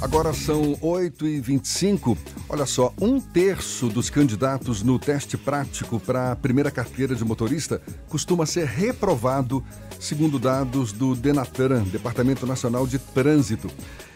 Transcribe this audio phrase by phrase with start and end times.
[0.00, 2.16] Agora são 8h25.
[2.48, 7.82] Olha só, um terço dos candidatos no teste prático para a primeira carteira de motorista
[8.08, 9.62] costuma ser reprovado,
[10.00, 13.70] segundo dados do Denatran, Departamento Nacional de Trânsito.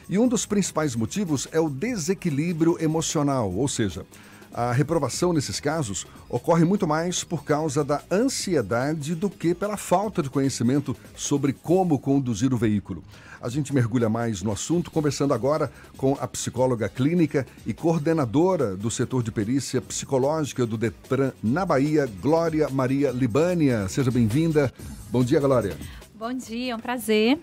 [0.09, 4.07] E um dos principais motivos é o desequilíbrio emocional, ou seja,
[4.55, 10.23] a reprovação nesses casos ocorre muito mais por causa da ansiedade do que pela falta
[10.23, 13.03] de conhecimento sobre como conduzir o veículo.
[13.45, 18.91] A gente mergulha mais no assunto conversando agora com a psicóloga clínica e coordenadora do
[18.91, 23.87] setor de perícia psicológica do Detran na Bahia, Glória Maria Libânia.
[23.87, 24.73] Seja bem-vinda.
[25.11, 25.77] Bom dia, Glória.
[26.15, 27.39] Bom dia, é um prazer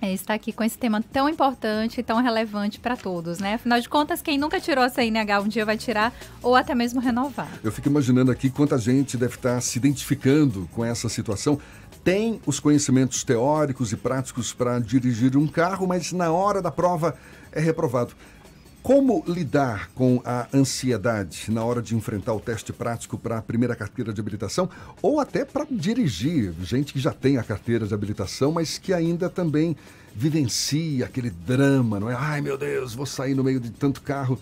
[0.00, 3.54] é, estar aqui com esse tema tão importante e tão relevante para todos, né?
[3.54, 6.12] Afinal de contas, quem nunca tirou a CNH um dia vai tirar
[6.42, 7.48] ou até mesmo renovar.
[7.62, 11.58] Eu fico imaginando aqui quanta gente deve estar se identificando com essa situação.
[12.04, 17.16] Tem os conhecimentos teóricos e práticos para dirigir um carro, mas na hora da prova
[17.52, 18.14] é reprovado.
[18.82, 23.76] Como lidar com a ansiedade na hora de enfrentar o teste prático para a primeira
[23.76, 24.68] carteira de habilitação
[25.02, 26.54] ou até para dirigir?
[26.62, 29.76] Gente que já tem a carteira de habilitação, mas que ainda também
[30.14, 32.14] vivencia aquele drama, não é?
[32.14, 34.38] Ai meu Deus, vou sair no meio de tanto carro.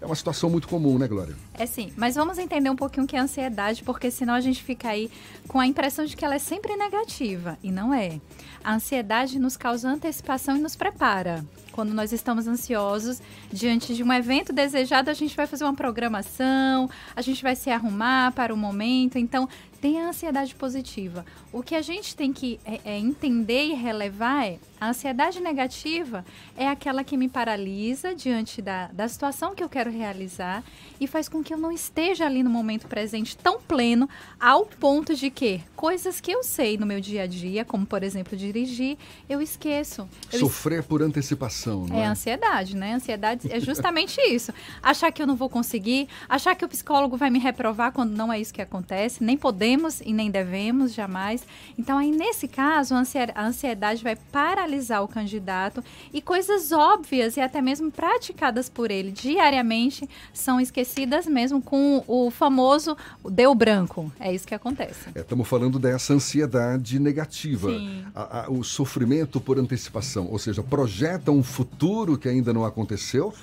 [0.00, 1.34] É uma situação muito comum, né, Glória?
[1.54, 4.62] É sim, mas vamos entender um pouquinho o que é ansiedade, porque senão a gente
[4.62, 5.10] fica aí
[5.48, 8.20] com a impressão de que ela é sempre negativa, e não é.
[8.62, 11.44] A ansiedade nos causa antecipação e nos prepara.
[11.72, 13.20] Quando nós estamos ansiosos
[13.52, 17.70] diante de um evento desejado, a gente vai fazer uma programação, a gente vai se
[17.70, 19.18] arrumar para o momento.
[19.18, 19.48] Então,
[19.80, 21.24] tem a ansiedade positiva.
[21.52, 26.24] O que a gente tem que é, é entender e relevar é a ansiedade negativa
[26.56, 30.62] é aquela que me paralisa diante da, da situação que eu quero realizar
[31.00, 35.16] e faz com que eu não esteja ali no momento presente tão pleno ao ponto
[35.16, 38.96] de que coisas que eu sei no meu dia a dia, como por exemplo dirigir,
[39.28, 40.08] eu esqueço.
[40.32, 40.86] Eu Sofrer es...
[40.86, 42.02] por antecipação, não é?
[42.02, 42.94] É ansiedade, né?
[42.94, 44.52] Ansiedade é justamente isso.
[44.82, 48.32] Achar que eu não vou conseguir, achar que o psicólogo vai me reprovar quando não
[48.32, 51.46] é isso que acontece, nem podemos e nem devemos jamais.
[51.78, 55.82] Então aí nesse caso, a ansiedade vai paralisar o candidato
[56.12, 62.30] e coisas óbvias e até mesmo praticadas por ele diariamente são esquecidas mesmo com o
[62.30, 62.96] famoso
[63.30, 64.10] deu branco.
[64.18, 65.08] É isso que acontece.
[65.14, 67.70] Estamos é, falando dessa ansiedade negativa,
[68.14, 73.34] a, a, o sofrimento por antecipação, ou seja, projeta um futuro que ainda não aconteceu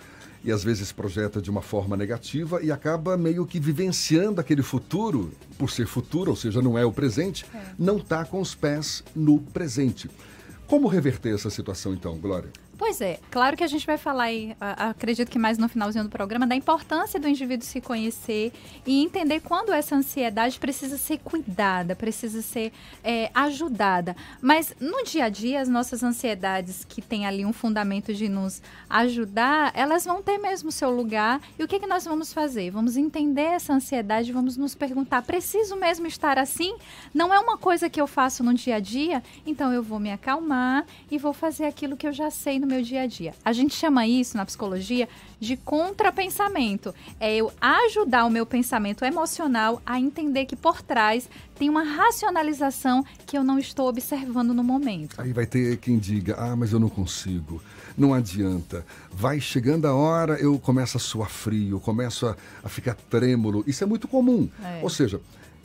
[0.43, 5.31] e às vezes projeta de uma forma negativa e acaba meio que vivenciando aquele futuro,
[5.57, 7.73] por ser futuro, ou seja, não é o presente, é.
[7.79, 10.09] não está com os pés no presente.
[10.67, 12.49] Como reverter essa situação então, Glória?
[12.77, 16.09] Pois é, claro que a gente vai falar aí, acredito que mais no finalzinho do
[16.09, 18.51] programa, da importância do indivíduo se conhecer
[18.85, 24.15] e entender quando essa ansiedade precisa ser cuidada, precisa ser é, ajudada.
[24.41, 28.61] Mas no dia a dia, as nossas ansiedades, que têm ali um fundamento de nos
[28.89, 31.41] ajudar, elas vão ter mesmo seu lugar.
[31.57, 32.71] E o que, que nós vamos fazer?
[32.71, 36.75] Vamos entender essa ansiedade, vamos nos perguntar: preciso mesmo estar assim?
[37.13, 39.23] Não é uma coisa que eu faço no dia a dia?
[39.45, 42.81] Então eu vou me acalmar e vou fazer aquilo que eu já sei no meu
[42.81, 43.33] dia a dia.
[43.45, 45.07] A gente chama isso na psicologia
[45.39, 46.93] de contrapensamento.
[47.19, 53.05] É eu ajudar o meu pensamento emocional a entender que por trás tem uma racionalização
[53.25, 55.21] que eu não estou observando no momento.
[55.21, 57.61] Aí vai ter quem diga: ah, mas eu não consigo.
[57.97, 58.85] Não adianta.
[59.11, 63.63] Vai chegando a hora, eu começo a suar frio, começo a, a ficar trêmulo.
[63.65, 64.49] Isso é muito comum.
[64.61, 64.79] É.
[64.81, 65.21] Ou seja,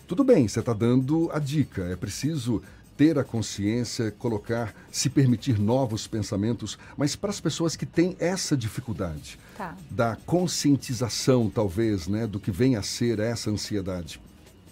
[0.06, 1.83] tudo bem, você está dando a dica.
[1.84, 2.62] É preciso
[3.00, 8.55] ter a consciência, colocar, se permitir novos pensamentos, mas para as pessoas que têm essa
[8.55, 9.75] dificuldade tá.
[9.91, 14.21] da conscientização, talvez, né, do que vem a ser essa ansiedade.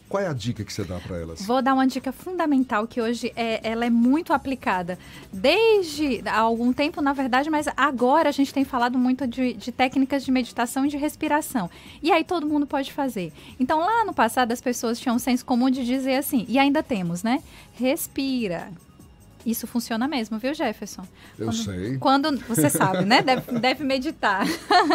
[0.09, 1.45] Qual é a dica que você dá para elas?
[1.45, 4.99] Vou dar uma dica fundamental que hoje é, ela é muito aplicada
[5.33, 9.71] desde há algum tempo, na verdade, mas agora a gente tem falado muito de, de
[9.71, 11.71] técnicas de meditação e de respiração.
[12.03, 13.33] E aí todo mundo pode fazer.
[13.61, 16.83] Então lá no passado as pessoas tinham um senso comum de dizer assim, e ainda
[16.83, 17.43] temos, né?
[17.75, 18.69] Respira,
[19.51, 21.07] isso funciona mesmo, viu, Jefferson?
[21.39, 21.99] Eu quando, sei.
[21.99, 23.23] Quando você sabe, né?
[23.23, 24.47] Deve, deve meditar.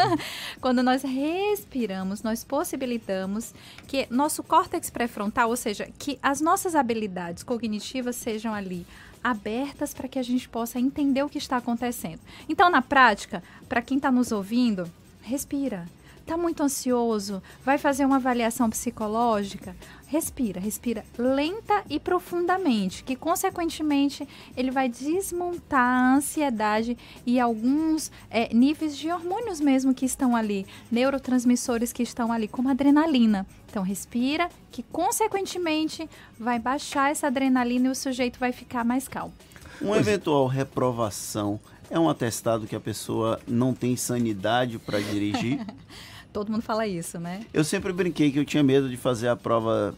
[0.61, 3.53] quando nós respiramos, nós possibilitamos
[3.87, 8.85] que nosso córtex pré-frontal, ou seja, que as nossas habilidades cognitivas sejam ali
[9.23, 12.19] abertas para que a gente possa entender o que está acontecendo.
[12.47, 14.91] Então, na prática, para quem está nos ouvindo,
[15.21, 15.87] respira.
[16.23, 17.43] Está muito ansioso?
[17.65, 19.75] Vai fazer uma avaliação psicológica?
[20.07, 24.25] Respira, respira lenta e profundamente, que consequentemente
[24.55, 30.65] ele vai desmontar a ansiedade e alguns é, níveis de hormônios mesmo que estão ali,
[30.89, 33.45] neurotransmissores que estão ali, como adrenalina.
[33.69, 36.09] Então respira, que consequentemente
[36.39, 39.33] vai baixar essa adrenalina e o sujeito vai ficar mais calmo.
[39.81, 41.59] Uma eventual reprovação
[41.89, 45.59] É um atestado que a pessoa não tem sanidade para dirigir?
[46.33, 47.41] Todo mundo fala isso, né?
[47.53, 49.93] Eu sempre brinquei que eu tinha medo de fazer a prova,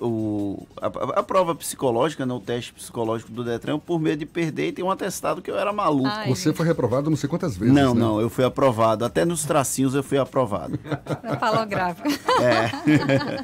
[0.00, 0.86] o, a,
[1.18, 4.84] a prova psicológica, né, o teste psicológico do Detran, por medo de perder e ter
[4.84, 6.06] um atestado que eu era maluco.
[6.08, 7.74] Ai, Você foi reprovado não sei quantas vezes.
[7.74, 8.00] Não, né?
[8.00, 9.04] não, eu fui aprovado.
[9.04, 10.78] Até nos tracinhos eu fui aprovado.
[11.22, 12.08] Na palográfica.
[12.40, 13.42] É.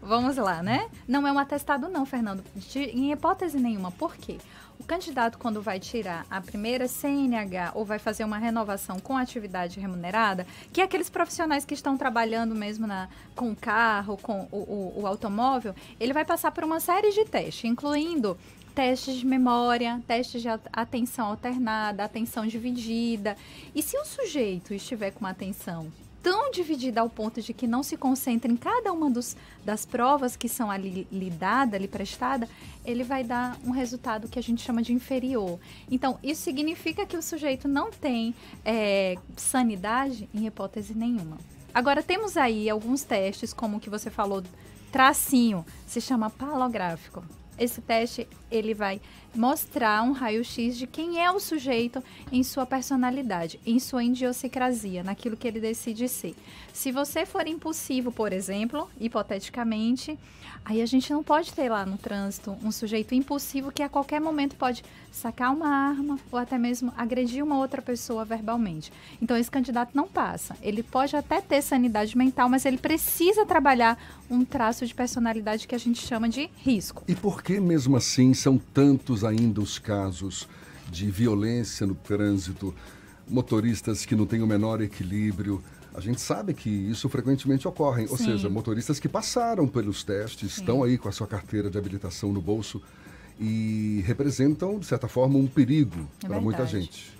[0.00, 0.88] Vamos lá, né?
[1.06, 2.42] Não é um atestado, não, Fernando.
[2.54, 3.90] De, em hipótese nenhuma.
[3.90, 4.38] Por quê?
[4.78, 9.80] O candidato, quando vai tirar a primeira CNH ou vai fazer uma renovação com atividade
[9.80, 14.56] remunerada, que é aqueles profissionais que estão trabalhando mesmo na, com o carro, com o,
[14.56, 18.38] o, o automóvel, ele vai passar por uma série de testes, incluindo
[18.72, 23.36] testes de memória, testes de atenção alternada, atenção dividida.
[23.74, 25.90] E se o sujeito estiver com uma atenção
[26.22, 30.36] tão dividida ao ponto de que não se concentra em cada uma dos, das provas
[30.36, 32.48] que são ali lidada, ali prestada,
[32.84, 35.58] ele vai dar um resultado que a gente chama de inferior.
[35.90, 38.34] Então, isso significa que o sujeito não tem
[38.64, 41.38] é, sanidade em hipótese nenhuma.
[41.72, 44.42] Agora, temos aí alguns testes, como o que você falou,
[44.90, 47.22] tracinho, se chama palográfico.
[47.58, 49.00] Esse teste ele vai
[49.34, 52.02] mostrar um raio-x de quem é o sujeito
[52.32, 56.34] em sua personalidade, em sua idiosincrasia, naquilo que ele decide ser.
[56.72, 60.18] Se você for impulsivo, por exemplo, hipoteticamente,
[60.64, 64.20] aí a gente não pode ter lá no trânsito um sujeito impulsivo que a qualquer
[64.20, 68.92] momento pode sacar uma arma ou até mesmo agredir uma outra pessoa verbalmente.
[69.20, 70.56] Então esse candidato não passa.
[70.62, 73.98] Ele pode até ter sanidade mental, mas ele precisa trabalhar
[74.30, 77.02] um traço de personalidade que a gente chama de risco.
[77.08, 80.48] E por que mesmo assim são tantos ainda os casos
[80.90, 82.74] de violência no trânsito,
[83.28, 85.62] motoristas que não têm o menor equilíbrio.
[85.94, 90.60] A gente sabe que isso frequentemente ocorre, ou seja, motoristas que passaram pelos testes, Sim.
[90.60, 92.80] estão aí com a sua carteira de habilitação no bolso
[93.40, 97.16] e representam, de certa forma, um perigo é para muita gente.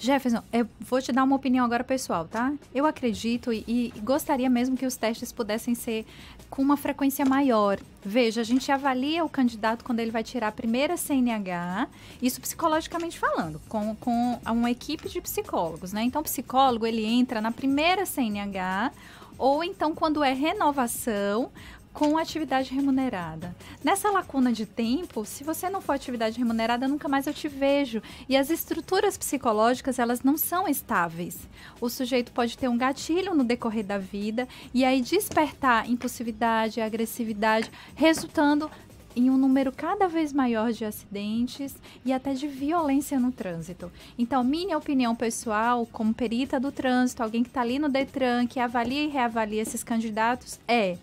[0.00, 2.54] Jefferson, eu vou te dar uma opinião agora pessoal, tá?
[2.74, 6.06] Eu acredito e, e, gostaria mesmo que os testes pudessem ser
[6.48, 7.78] com uma frequência maior.
[8.02, 11.86] Veja, a gente avalia o candidato quando ele vai tirar a primeira CNH,
[12.22, 16.02] isso psicologicamente falando, com, com uma equipe de psicólogos, né?
[16.02, 18.92] Então, o psicólogo, ele entra na primeira CNH,
[19.36, 21.50] ou então quando é renovação,
[21.92, 23.54] com atividade remunerada.
[23.82, 28.02] Nessa lacuna de tempo, se você não for atividade remunerada, nunca mais eu te vejo.
[28.28, 31.38] E as estruturas psicológicas, elas não são estáveis.
[31.80, 37.70] O sujeito pode ter um gatilho no decorrer da vida e aí despertar impulsividade, agressividade,
[37.94, 38.70] resultando
[39.14, 43.90] em um número cada vez maior de acidentes e até de violência no trânsito.
[44.16, 48.60] Então, minha opinião pessoal, como perita do trânsito, alguém que está ali no Detran, que
[48.60, 50.96] avalia e reavalia esses candidatos, é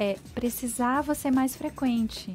[0.00, 2.34] é, precisava ser mais frequente.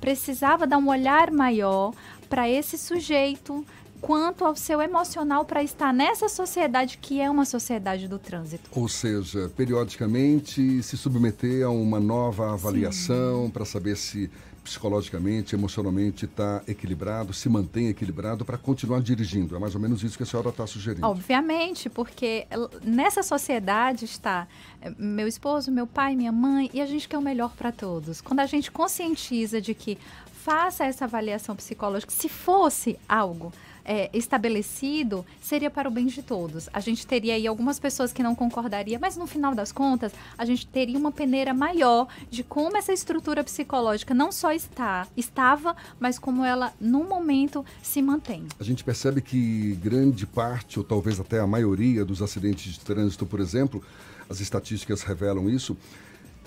[0.00, 1.92] Precisava dar um olhar maior
[2.28, 3.66] para esse sujeito
[4.00, 8.70] quanto ao seu emocional para estar nessa sociedade que é uma sociedade do trânsito.
[8.72, 14.30] Ou seja, periodicamente se submeter a uma nova avaliação para saber se
[14.62, 19.56] psicologicamente, emocionalmente está equilibrado, se mantém equilibrado para continuar dirigindo.
[19.56, 21.06] É mais ou menos isso que a senhora está sugerindo.
[21.06, 22.46] Obviamente, porque
[22.82, 24.46] nessa sociedade está
[24.80, 28.20] eh, meu esposo, meu pai, minha mãe, e a gente quer o melhor para todos.
[28.20, 29.98] Quando a gente conscientiza de que
[30.44, 33.52] faça essa avaliação psicológica, se fosse algo
[33.90, 36.68] é, estabelecido seria para o bem de todos.
[36.72, 40.44] A gente teria aí algumas pessoas que não concordariam, mas no final das contas, a
[40.44, 46.20] gente teria uma peneira maior de como essa estrutura psicológica não só está, estava, mas
[46.20, 48.46] como ela, no momento, se mantém.
[48.60, 53.26] A gente percebe que grande parte, ou talvez até a maioria dos acidentes de trânsito,
[53.26, 53.82] por exemplo,
[54.28, 55.76] as estatísticas revelam isso,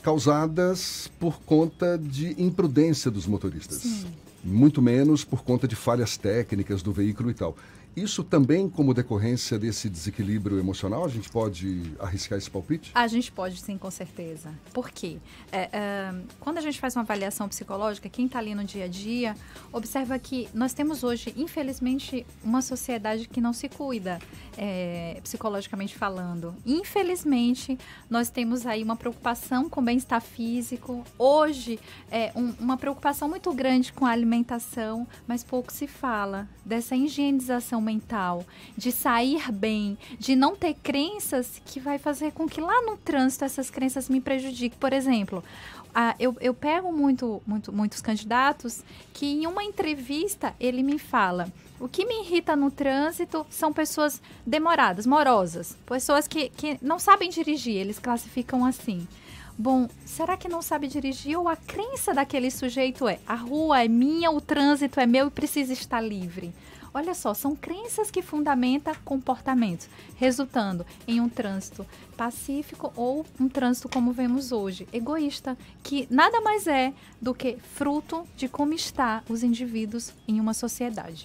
[0.02, 3.80] causadas por conta de imprudência dos motoristas.
[3.80, 7.56] Sim muito menos por conta de falhas técnicas do veículo e tal.
[7.96, 11.06] Isso também como decorrência desse desequilíbrio emocional?
[11.06, 12.92] A gente pode arriscar esse palpite?
[12.96, 14.52] A gente pode sim, com certeza.
[14.74, 15.18] Por quê?
[15.52, 18.88] É, é, quando a gente faz uma avaliação psicológica, quem está ali no dia a
[18.88, 19.36] dia,
[19.72, 24.18] observa que nós temos hoje, infelizmente, uma sociedade que não se cuida,
[24.58, 26.56] é, psicologicamente falando.
[26.66, 27.78] Infelizmente,
[28.10, 31.06] nós temos aí uma preocupação com o bem-estar físico.
[31.18, 36.96] Hoje, é um, uma preocupação muito grande com a alimentação, mas pouco se fala dessa
[36.96, 38.46] higienização mental,
[38.78, 43.46] de sair bem, de não ter crenças que vai fazer com que lá no trânsito
[43.46, 44.80] essas crenças me prejudiquem.
[44.80, 45.44] Por exemplo,
[45.94, 51.52] ah, eu, eu pego muito, muito, muitos candidatos que em uma entrevista ele me fala
[51.84, 57.30] o que me irrita no trânsito são pessoas demoradas, morosas, pessoas que, que não sabem
[57.30, 59.06] dirigir, eles classificam assim.
[59.58, 63.88] Bom, será que não sabe dirigir ou a crença daquele sujeito é a rua é
[63.90, 66.54] minha, o trânsito é meu e precisa estar livre?
[66.94, 71.86] Olha só, são crenças que fundamentam comportamentos, resultando em um trânsito
[72.16, 78.28] pacífico ou um trânsito como vemos hoje, egoísta, que nada mais é do que fruto
[78.38, 81.24] de como está os indivíduos em uma sociedade.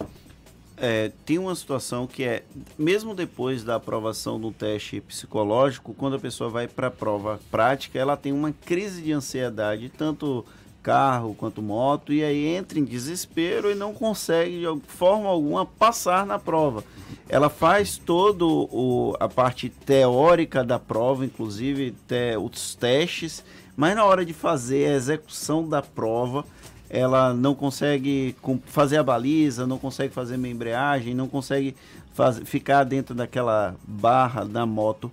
[0.81, 2.45] É, tem uma situação que é,
[2.79, 7.99] mesmo depois da aprovação do teste psicológico, quando a pessoa vai para a prova prática,
[7.99, 10.47] ela tem uma crise de ansiedade, tanto
[10.83, 16.25] carro quanto moto, e aí entra em desespero e não consegue, de forma alguma, passar
[16.25, 16.85] na prova.
[17.29, 23.45] Ela faz todo o, a parte teórica da prova, inclusive te, os testes,
[23.77, 26.45] mas na hora de fazer a execução da prova,
[26.91, 31.77] ela não consegue fazer a baliza, não consegue fazer a embreagem, não consegue
[32.15, 35.13] faz, ficar dentro daquela barra da moto.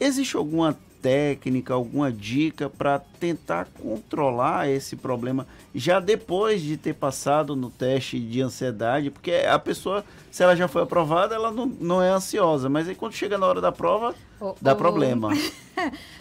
[0.00, 7.56] Existe alguma técnica, alguma dica para tentar controlar esse problema já depois de ter passado
[7.56, 9.10] no teste de ansiedade?
[9.10, 12.94] Porque a pessoa, se ela já foi aprovada, ela não, não é ansiosa, mas aí
[12.94, 14.76] quando chega na hora da prova, oh, dá oh.
[14.76, 15.30] problema.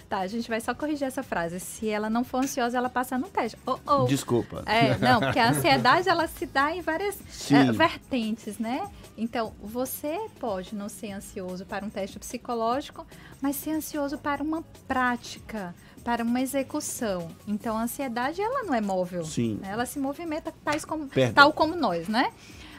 [0.10, 1.60] Tá, a gente vai só corrigir essa frase.
[1.60, 3.58] Se ela não for ansiosa, ela passa no teste.
[3.66, 4.06] Oh, oh.
[4.06, 4.62] Desculpa.
[4.68, 7.18] É, não, porque a ansiedade ela se dá em várias
[7.52, 8.88] é, vertentes, né?
[9.18, 13.08] Então, você pode não ser ansioso para um teste psicológico,
[13.42, 17.30] mas ser ansioso para uma prática, para uma execução.
[17.48, 19.24] Então, a ansiedade ela não é móvel.
[19.24, 19.60] Sim.
[19.64, 22.32] Ela se movimenta tais como, tal como nós, né?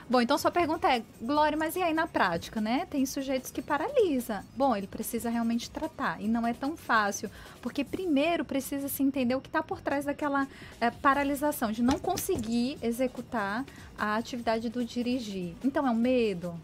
[0.08, 2.86] Bom, então sua pergunta é, Glória, mas e aí na prática, né?
[2.90, 4.44] Tem sujeitos que paralisa.
[4.54, 7.30] Bom, ele precisa realmente tratar e não é tão fácil,
[7.62, 10.46] porque primeiro precisa se entender o que está por trás daquela
[10.78, 13.64] é, paralisação, de não conseguir executar
[13.96, 15.54] a atividade do dirigir.
[15.64, 16.54] Então é um medo?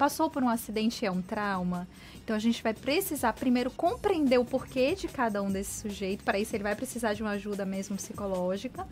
[0.00, 1.86] Passou por um acidente é um trauma?
[2.24, 6.24] Então a gente vai precisar primeiro compreender o porquê de cada um desses sujeitos.
[6.24, 8.88] Para isso ele vai precisar de uma ajuda mesmo psicológica.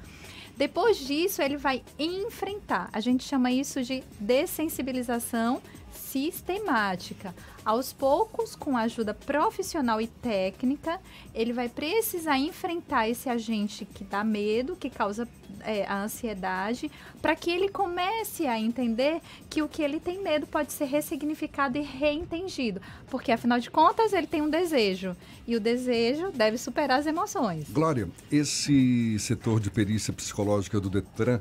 [0.55, 2.91] Depois disso, ele vai enfrentar.
[2.93, 7.35] A gente chama isso de dessensibilização sistemática.
[7.65, 11.01] Aos poucos, com ajuda profissional e técnica,
[11.35, 15.29] ele vai precisar enfrentar esse agente que dá medo, que causa
[15.61, 16.91] é, a ansiedade,
[17.21, 21.77] para que ele comece a entender que o que ele tem medo pode ser ressignificado
[21.77, 22.81] e reentendido.
[23.11, 25.17] Porque, afinal de contas, ele tem um desejo.
[25.47, 27.69] E o desejo deve superar as emoções.
[27.71, 31.41] Glória, esse setor de perícia psicológica do Detran,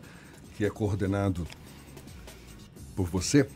[0.58, 1.48] que é coordenado
[2.96, 3.48] por você,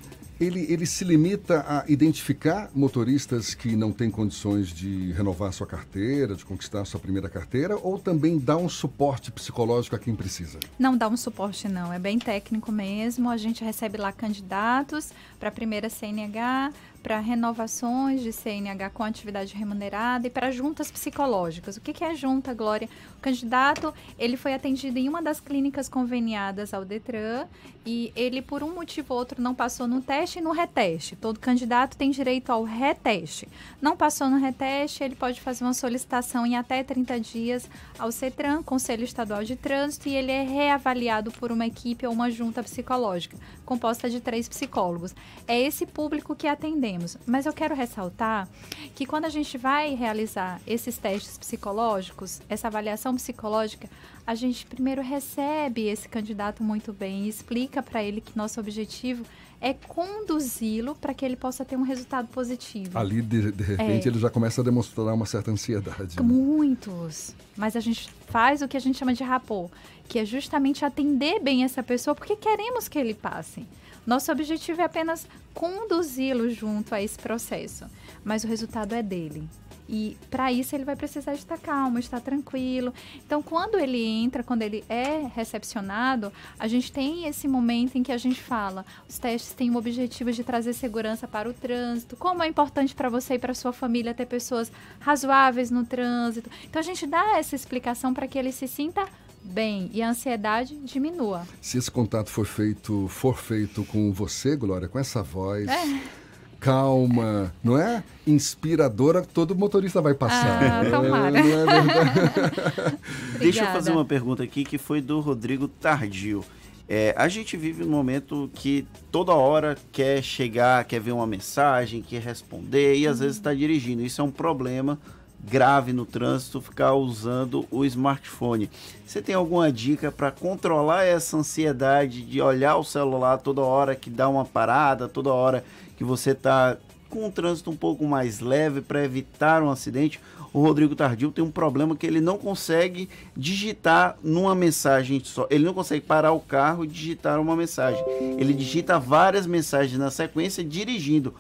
[0.41, 6.36] ele, ele se limita a identificar motoristas que não têm condições de renovar sua carteira,
[6.36, 10.60] de conquistar sua primeira carteira, ou também dá um suporte psicológico a quem precisa?
[10.79, 11.93] Não dá um suporte, não.
[11.93, 13.29] É bem técnico mesmo.
[13.29, 19.55] A gente recebe lá candidatos para a primeira CNH, para renovações de CNH com atividade
[19.55, 21.77] remunerada e para juntas psicológicas.
[21.77, 22.88] O que, que é junta, Glória?
[23.17, 27.48] O candidato ele foi atendido em uma das clínicas conveniadas ao Detran
[27.86, 31.15] e ele, por um motivo ou outro, não passou no teste e no reteste.
[31.15, 33.48] Todo candidato tem direito ao reteste.
[33.81, 38.62] Não passou no reteste, ele pode fazer uma solicitação em até 30 dias ao CETRAN,
[38.62, 43.38] Conselho Estadual de Trânsito, e ele é reavaliado por uma equipe ou uma junta psicológica,
[43.65, 45.15] composta de três psicólogos.
[45.48, 46.90] É esse público que atendemos
[47.25, 48.48] mas eu quero ressaltar
[48.95, 53.89] que quando a gente vai realizar esses testes psicológicos, essa avaliação psicológica,
[54.25, 59.25] a gente primeiro recebe esse candidato muito bem e explica para ele que nosso objetivo
[59.62, 62.98] é conduzi-lo para que ele possa ter um resultado positivo.
[62.98, 64.12] Ali, de, de repente, é.
[64.12, 66.17] ele já começa a demonstrar uma certa ansiedade.
[66.17, 66.24] Né?
[66.24, 67.36] Muitos.
[67.55, 69.69] Mas a gente faz o que a gente chama de rapô,
[70.07, 73.63] que é justamente atender bem essa pessoa, porque queremos que ele passe.
[74.05, 77.86] Nosso objetivo é apenas conduzi-lo junto a esse processo,
[78.24, 79.48] mas o resultado é dele.
[79.91, 82.93] E para isso ele vai precisar estar calmo, estar tranquilo.
[83.25, 88.13] Então, quando ele entra, quando ele é recepcionado, a gente tem esse momento em que
[88.13, 92.15] a gente fala: os testes têm o objetivo de trazer segurança para o trânsito.
[92.15, 96.50] Como é importante para você e para sua família ter pessoas razoáveis no trânsito.
[96.63, 99.05] Então, a gente dá essa explicação para que ele se sinta
[99.43, 101.43] bem e a ansiedade diminua.
[101.62, 105.67] Se esse contato for feito, for feito com você, Glória, com essa voz.
[105.67, 106.21] É.
[106.60, 108.03] Calma, não é?
[108.25, 110.62] Inspiradora, todo motorista vai passar.
[110.62, 111.39] Ah, tomara.
[111.39, 112.98] É, não é
[113.39, 116.45] Deixa eu fazer uma pergunta aqui que foi do Rodrigo Tardio.
[116.88, 122.01] É, a gente vive um momento que toda hora quer chegar, quer ver uma mensagem,
[122.01, 124.03] quer responder e às vezes está dirigindo.
[124.03, 125.00] Isso é um problema
[125.43, 128.69] grave no trânsito ficar usando o smartphone.
[129.05, 134.10] Você tem alguma dica para controlar essa ansiedade de olhar o celular toda hora que
[134.10, 135.63] dá uma parada, toda hora
[135.98, 136.77] que você está
[137.10, 140.19] com um trânsito um pouco mais leve para evitar um acidente.
[140.53, 145.48] O Rodrigo Tardio tem um problema que ele não consegue digitar numa mensagem só.
[145.50, 148.03] Ele não consegue parar o carro e digitar uma mensagem.
[148.38, 151.33] Ele digita várias mensagens na sequência dirigindo.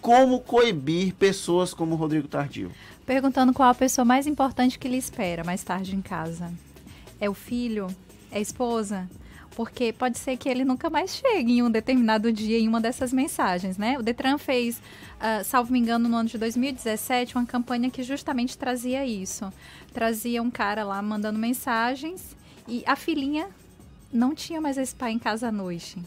[0.00, 2.70] Como coibir pessoas como o Rodrigo Tardio?
[3.08, 6.52] Perguntando qual a pessoa mais importante que lhe espera mais tarde em casa.
[7.18, 7.86] É o filho?
[8.30, 9.08] É a esposa?
[9.56, 13.12] porque pode ser que ele nunca mais chegue em um determinado dia em uma dessas
[13.12, 13.98] mensagens, né?
[13.98, 18.56] O Detran fez, uh, salvo me engano, no ano de 2017, uma campanha que justamente
[18.56, 19.52] trazia isso.
[19.92, 22.36] Trazia um cara lá mandando mensagens
[22.68, 23.48] e a filhinha
[24.12, 25.98] não tinha mais esse pai em casa à noite.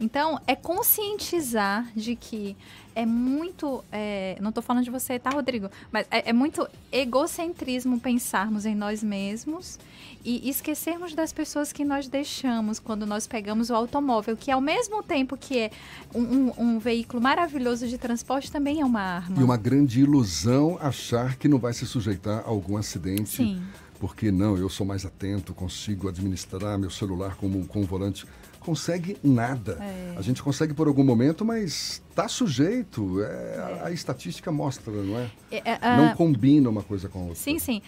[0.00, 2.56] Então, é conscientizar de que
[2.94, 3.84] é muito.
[3.90, 5.68] É, não estou falando de você, tá, Rodrigo?
[5.90, 9.78] Mas é, é, muito egocentrismo pensarmos em nós mesmos
[10.24, 15.02] e esquecermos das pessoas que nós deixamos quando nós pegamos o automóvel, que ao mesmo
[15.02, 15.70] tempo que é
[16.14, 19.40] um, um, um veículo maravilhoso de transporte, também é uma arma.
[19.40, 23.28] E uma grande ilusão achar que não vai se sujeitar a algum acidente.
[23.28, 23.62] Sim.
[24.06, 28.26] Porque não, eu sou mais atento, consigo administrar meu celular como com o volante
[28.60, 29.78] consegue nada.
[29.80, 30.14] É.
[30.14, 33.22] A gente consegue por algum momento, mas está sujeito.
[33.22, 33.80] É, é.
[33.82, 35.30] A, a, estatística mostra, não é?
[35.50, 37.36] é, é não combina uma coisa com a outra.
[37.36, 37.80] Sim, sim.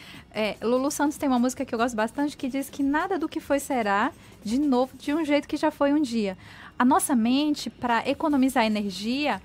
[0.63, 3.39] Lulu Santos tem uma música que eu gosto bastante que diz que nada do que
[3.39, 4.11] foi será
[4.43, 6.37] de novo de um jeito que já foi um dia.
[6.79, 9.41] A nossa mente, para economizar energia,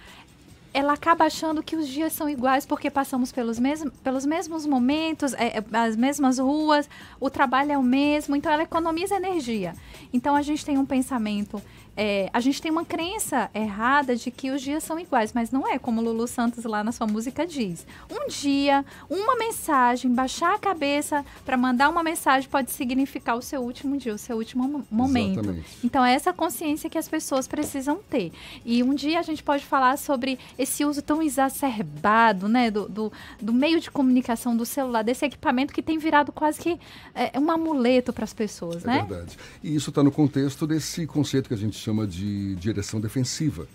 [0.73, 5.33] ela acaba achando que os dias são iguais porque passamos pelos, mesmos pelos mesmos momentos,
[5.33, 9.73] é, é, as mesmas ruas, o trabalho é o mesmo, então ela economiza energia.
[10.13, 11.61] Então a gente tem um pensamento
[11.95, 15.67] é, a gente tem uma crença errada de que os dias são iguais, mas não
[15.67, 17.85] é como Lulu Santos lá na sua música diz.
[18.09, 23.61] Um dia, uma mensagem, baixar a cabeça para mandar uma mensagem pode significar o seu
[23.61, 25.39] último dia, o seu último momento.
[25.41, 25.77] Exatamente.
[25.83, 28.31] Então é essa consciência que as pessoas precisam ter.
[28.65, 33.11] E um dia a gente pode falar sobre esse uso tão exacerbado, né, do, do,
[33.41, 36.79] do meio de comunicação do celular, desse equipamento que tem virado quase que
[37.15, 38.99] é, um amuleto para as pessoas, é né?
[38.99, 39.37] É verdade.
[39.63, 43.67] E isso está no contexto desse conceito que a gente chama de direção defensiva,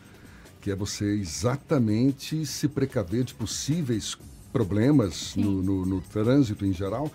[0.60, 4.16] que é você exatamente se precaver de possíveis
[4.52, 7.10] problemas no, no, no, trânsito em geral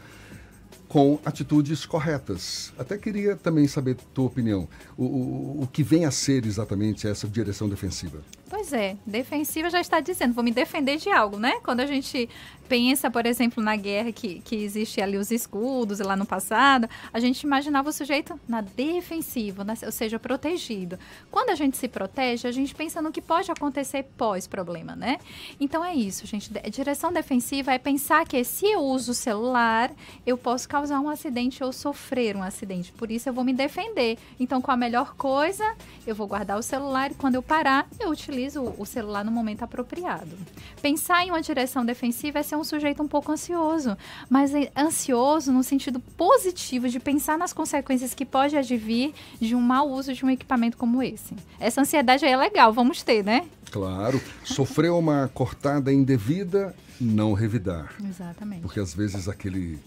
[0.87, 2.73] com atitudes corretas.
[2.77, 4.67] Até queria também saber tua opinião.
[4.97, 8.21] O, o, o que vem a ser exatamente essa direção defensiva?
[8.51, 11.61] Pois é, defensiva já está dizendo, vou me defender de algo, né?
[11.63, 12.27] Quando a gente
[12.67, 17.19] pensa, por exemplo, na guerra que, que existe ali os escudos lá no passado, a
[17.19, 20.97] gente imaginava o sujeito na defensiva, na, ou seja, protegido.
[21.29, 25.17] Quando a gente se protege, a gente pensa no que pode acontecer pós-problema, né?
[25.59, 26.49] Então é isso, gente.
[26.69, 29.91] Direção defensiva é pensar que se eu uso o celular,
[30.25, 32.91] eu posso causar um acidente ou sofrer um acidente.
[32.93, 34.17] Por isso eu vou me defender.
[34.39, 35.75] Então, qual a melhor coisa?
[36.07, 39.63] Eu vou guardar o celular e quando eu parar, eu utilizo o celular no momento
[39.63, 40.37] apropriado.
[40.81, 43.97] Pensar em uma direção defensiva é ser um sujeito um pouco ansioso,
[44.29, 49.61] mas é ansioso no sentido positivo de pensar nas consequências que pode advir de um
[49.61, 51.35] mau uso de um equipamento como esse.
[51.59, 53.45] Essa ansiedade aí é legal, vamos ter, né?
[53.71, 54.21] Claro.
[54.43, 57.93] Sofreu uma cortada indevida, não revidar.
[58.03, 58.61] Exatamente.
[58.61, 59.79] Porque às vezes aquele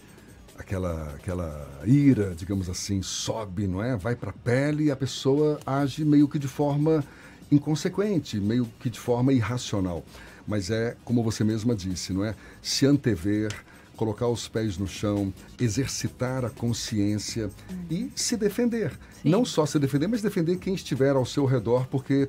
[0.59, 3.97] aquela aquela ira, digamos assim, sobe, não é?
[3.97, 7.05] Vai para a pele e a pessoa age meio que de forma
[7.55, 10.05] inconsequente, meio que de forma irracional
[10.47, 12.35] mas é, como você mesma disse, não é?
[12.61, 13.55] Se antever,
[13.97, 17.51] colocar os pés no chão, exercitar a consciência
[17.91, 18.93] e se defender.
[19.23, 19.31] Sim.
[19.31, 22.29] Não só se defender, mas defender quem estiver ao seu redor, porque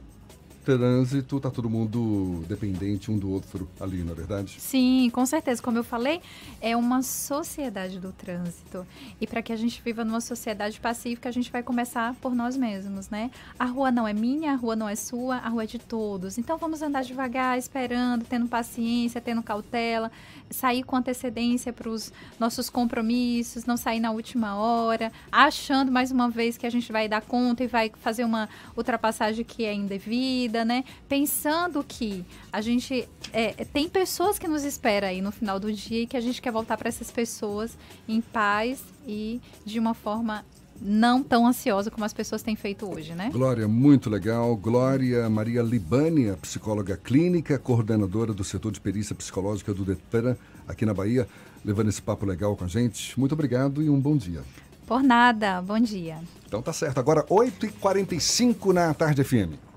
[0.65, 4.56] trânsito, tá todo mundo dependente um do outro ali, na é verdade?
[4.60, 5.62] Sim, com certeza.
[5.62, 6.21] Como eu falei,
[6.60, 8.86] é uma sociedade do trânsito.
[9.21, 12.58] E para que a gente viva numa sociedade pacífica, a gente vai começar por nós
[12.58, 13.30] mesmos, né?
[13.60, 16.39] A rua não é minha, a rua não é sua, a rua é de todos.
[16.39, 20.12] Então vamos andar devagar, esperando, tendo paciência, tendo cautela,
[20.49, 26.28] sair com antecedência para os nossos compromissos, não sair na última hora, achando mais uma
[26.30, 30.55] vez que a gente vai dar conta e vai fazer uma ultrapassagem que é indevida
[30.56, 30.86] vida, né?
[31.10, 36.04] Pensando que a gente é, tem pessoas que nos esperam aí no final do dia
[36.04, 40.46] e que a gente quer voltar para essas pessoas em paz e de uma forma
[40.82, 43.30] não tão ansiosa como as pessoas têm feito hoje, né?
[43.32, 44.56] Glória, muito legal.
[44.56, 50.36] Glória Maria Libânia, psicóloga clínica, coordenadora do setor de perícia psicológica do Detran,
[50.68, 51.28] aqui na Bahia,
[51.63, 53.18] levando esse papo legal com a gente.
[53.20, 54.41] Muito obrigado e um bom dia.
[54.86, 56.20] Por nada, bom dia.
[56.46, 57.00] Então tá certo.
[57.00, 59.65] Agora 8h45 na Tarde FM.